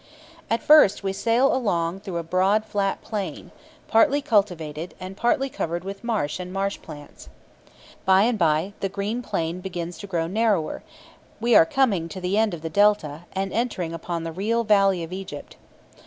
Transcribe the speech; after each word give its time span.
At 0.49 0.63
first 0.63 1.03
we 1.03 1.13
sail 1.13 1.55
along 1.55 1.99
through 1.99 2.17
a 2.17 2.23
broad 2.23 2.65
flat 2.65 3.03
plain, 3.03 3.51
partly 3.87 4.19
cultivated, 4.19 4.95
and 4.99 5.15
partly 5.15 5.47
covered 5.47 5.83
with 5.83 6.03
marsh 6.03 6.39
and 6.39 6.51
marsh 6.51 6.79
plants. 6.81 7.29
By 8.03 8.23
and 8.23 8.35
by 8.39 8.73
the 8.79 8.89
green 8.89 9.21
plain 9.21 9.59
begins 9.61 9.99
to 9.99 10.07
grow 10.07 10.25
narrower; 10.25 10.81
we 11.39 11.53
are 11.55 11.67
coming 11.67 12.09
to 12.09 12.19
the 12.19 12.35
end 12.35 12.55
of 12.55 12.63
the 12.63 12.67
Delta, 12.71 13.25
and 13.33 13.53
entering 13.53 13.93
upon 13.93 14.23
the 14.23 14.31
real 14.31 14.63
valley 14.63 15.03
of 15.03 15.13
Egypt. 15.13 15.55